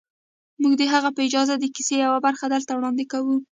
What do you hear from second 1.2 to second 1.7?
اجازه د